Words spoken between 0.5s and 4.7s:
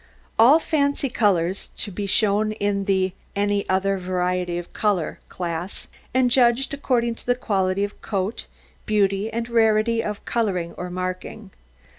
fancy colours to be shown in the "any other variety